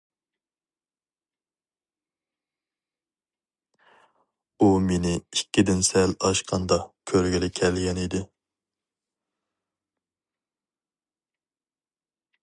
[4.59, 6.79] ئۇ مېنى ئىككىدىن سەل ئاشقاندا
[7.13, 8.25] كۆرگىلى كەلگەن ئىدى!